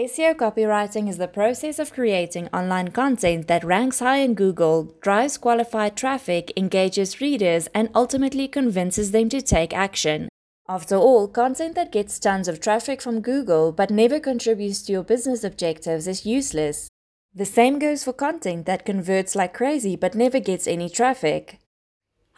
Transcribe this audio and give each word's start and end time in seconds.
SEO 0.00 0.34
copywriting 0.34 1.10
is 1.10 1.18
the 1.18 1.28
process 1.28 1.78
of 1.78 1.92
creating 1.92 2.48
online 2.54 2.88
content 2.88 3.48
that 3.48 3.62
ranks 3.62 3.98
high 3.98 4.16
in 4.16 4.32
Google, 4.32 4.94
drives 5.02 5.36
qualified 5.36 5.94
traffic, 5.94 6.50
engages 6.56 7.20
readers, 7.20 7.68
and 7.74 7.90
ultimately 7.94 8.48
convinces 8.48 9.10
them 9.10 9.28
to 9.28 9.42
take 9.42 9.74
action. 9.74 10.30
After 10.66 10.96
all, 10.96 11.28
content 11.28 11.74
that 11.74 11.92
gets 11.92 12.18
tons 12.18 12.48
of 12.48 12.60
traffic 12.60 13.02
from 13.02 13.20
Google 13.20 13.72
but 13.72 13.90
never 13.90 14.18
contributes 14.18 14.80
to 14.82 14.92
your 14.92 15.02
business 15.02 15.44
objectives 15.44 16.08
is 16.08 16.24
useless. 16.24 16.88
The 17.34 17.44
same 17.44 17.78
goes 17.78 18.02
for 18.02 18.14
content 18.14 18.64
that 18.64 18.86
converts 18.86 19.36
like 19.36 19.52
crazy 19.52 19.96
but 19.96 20.14
never 20.14 20.40
gets 20.40 20.66
any 20.66 20.88
traffic. 20.88 21.58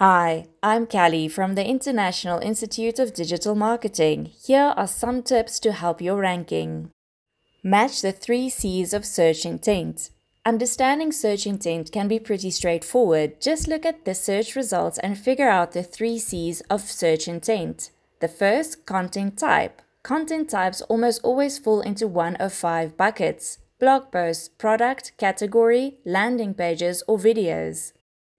Hi, 0.01 0.47
I'm 0.65 0.85
Callie 0.89 1.29
from 1.29 1.55
the 1.55 1.65
International 1.65 2.41
Institute 2.41 2.99
of 2.99 3.15
Digital 3.15 3.55
Marketing. 3.55 4.33
Here 4.45 4.75
are 4.77 4.89
some 4.89 5.23
tips 5.23 5.61
to 5.61 5.71
help 5.71 6.03
your 6.03 6.17
ranking. 6.17 6.91
Match 7.65 8.03
the 8.03 8.11
three 8.11 8.49
C's 8.49 8.93
of 8.93 9.07
search 9.07 9.47
intent. 9.47 10.11
Understanding 10.45 11.13
search 11.13 11.47
intent 11.47 11.93
can 11.93 12.09
be 12.09 12.19
pretty 12.19 12.51
straightforward. 12.51 13.41
Just 13.41 13.69
look 13.69 13.87
at 13.87 14.05
the 14.05 14.17
search 14.17 14.57
results 14.57 14.99
and 14.99 15.17
figure 15.17 15.49
out 15.49 15.71
the 15.71 15.85
three 15.85 16.19
C's 16.19 16.61
of 16.63 16.81
search 16.81 17.29
intent. 17.29 17.93
The 18.19 18.27
first, 18.27 18.85
content 18.85 19.39
type. 19.39 19.81
Content 20.03 20.51
types 20.51 20.83
almost 20.83 21.21
always 21.23 21.61
fall 21.61 21.83
into 21.83 22.09
one 22.09 22.35
of 22.37 22.53
five 22.53 22.97
buckets 22.97 23.59
blog 23.79 24.11
posts, 24.11 24.49
product, 24.49 25.13
category, 25.17 25.99
landing 26.05 26.55
pages, 26.55 27.05
or 27.07 27.17
videos. 27.17 27.93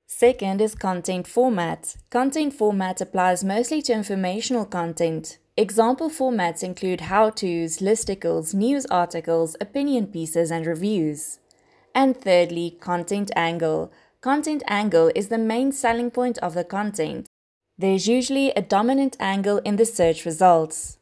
Second 0.05 0.59
is 0.59 0.75
content 0.75 1.27
format. 1.27 1.95
Content 2.09 2.53
format 2.53 2.99
applies 2.99 3.41
mostly 3.41 3.81
to 3.83 3.93
informational 3.93 4.65
content. 4.65 5.37
Example 5.55 6.09
formats 6.09 6.63
include 6.63 7.01
how-tos, 7.01 7.77
listicles, 7.77 8.55
news 8.55 8.87
articles, 8.87 9.55
opinion 9.61 10.07
pieces, 10.07 10.49
and 10.49 10.65
reviews. 10.65 11.37
And 11.93 12.17
thirdly, 12.17 12.75
content 12.79 13.29
angle. 13.35 13.91
Content 14.19 14.63
angle 14.67 15.11
is 15.13 15.27
the 15.27 15.37
main 15.37 15.71
selling 15.71 16.09
point 16.09 16.39
of 16.39 16.55
the 16.55 16.63
content. 16.63 17.27
There's 17.77 18.07
usually 18.07 18.49
a 18.51 18.63
dominant 18.63 19.15
angle 19.19 19.59
in 19.59 19.75
the 19.75 19.85
search 19.85 20.25
results. 20.25 20.97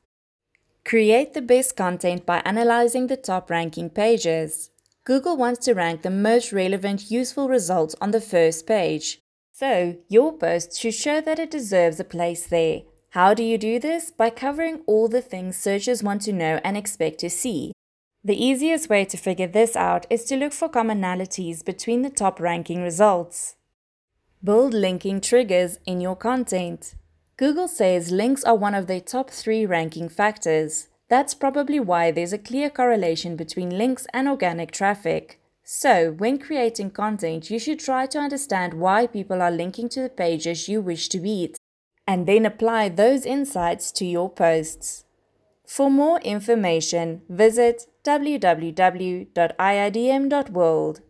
Create 0.83 1.33
the 1.33 1.41
best 1.41 1.77
content 1.77 2.25
by 2.25 2.41
analyzing 2.43 3.07
the 3.07 3.15
top 3.15 3.49
ranking 3.49 3.89
pages. 3.89 4.69
Google 5.05 5.37
wants 5.37 5.63
to 5.65 5.73
rank 5.73 6.01
the 6.01 6.09
most 6.09 6.51
relevant, 6.51 7.09
useful 7.09 7.47
results 7.47 7.95
on 8.01 8.11
the 8.11 8.19
first 8.19 8.67
page. 8.67 9.21
So, 9.53 9.95
your 10.09 10.37
post 10.37 10.77
should 10.77 10.93
show 10.93 11.21
that 11.21 11.39
it 11.39 11.51
deserves 11.51 12.01
a 12.01 12.03
place 12.03 12.47
there. 12.47 12.81
How 13.11 13.33
do 13.33 13.43
you 13.43 13.57
do 13.57 13.77
this? 13.77 14.09
By 14.09 14.29
covering 14.29 14.83
all 14.87 15.09
the 15.09 15.21
things 15.21 15.57
searchers 15.57 16.01
want 16.01 16.21
to 16.21 16.31
know 16.31 16.61
and 16.63 16.77
expect 16.77 17.19
to 17.19 17.29
see. 17.29 17.73
The 18.23 18.41
easiest 18.41 18.87
way 18.87 19.03
to 19.03 19.17
figure 19.17 19.47
this 19.47 19.75
out 19.75 20.05
is 20.09 20.23
to 20.25 20.37
look 20.37 20.53
for 20.53 20.69
commonalities 20.69 21.65
between 21.65 22.03
the 22.03 22.09
top 22.09 22.39
ranking 22.39 22.81
results. 22.81 23.55
Build 24.41 24.73
linking 24.73 25.19
triggers 25.19 25.77
in 25.85 25.99
your 25.99 26.15
content. 26.15 26.95
Google 27.35 27.67
says 27.67 28.13
links 28.13 28.45
are 28.45 28.55
one 28.55 28.75
of 28.75 28.87
their 28.87 29.01
top 29.01 29.29
three 29.29 29.65
ranking 29.65 30.07
factors. 30.07 30.87
That's 31.09 31.33
probably 31.33 31.81
why 31.81 32.11
there's 32.11 32.31
a 32.31 32.37
clear 32.37 32.69
correlation 32.69 33.35
between 33.35 33.77
links 33.77 34.07
and 34.13 34.29
organic 34.29 34.71
traffic. 34.71 35.37
So, 35.65 36.13
when 36.13 36.39
creating 36.39 36.91
content, 36.91 37.51
you 37.51 37.59
should 37.59 37.81
try 37.81 38.05
to 38.05 38.19
understand 38.19 38.75
why 38.75 39.05
people 39.05 39.41
are 39.41 39.51
linking 39.51 39.89
to 39.89 40.01
the 40.01 40.09
pages 40.09 40.69
you 40.69 40.79
wish 40.79 41.09
to 41.09 41.19
beat 41.19 41.59
and 42.07 42.27
then 42.27 42.45
apply 42.45 42.89
those 42.89 43.25
insights 43.25 43.91
to 43.93 44.05
your 44.05 44.29
posts. 44.29 45.05
For 45.65 45.89
more 45.89 46.19
information, 46.19 47.21
visit 47.29 47.87
www.iidm.world. 48.03 51.01